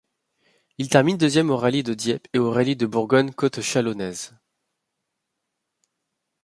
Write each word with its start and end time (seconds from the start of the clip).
Il 0.79 0.89
termine 0.89 1.15
deuxième 1.15 1.51
au 1.51 1.57
Rallye 1.57 1.83
de 1.83 1.93
Dieppe 1.93 2.27
et 2.33 2.39
au 2.39 2.49
Rallye 2.49 2.75
de 2.75 2.87
Bourgogne 2.87 3.29
Côte 3.29 3.61
Châlonnaise. 3.61 4.33